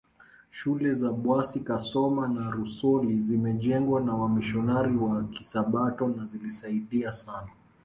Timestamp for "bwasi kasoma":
1.11-2.27